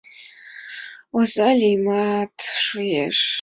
[1.19, 3.17] Оза лиймат шуэш.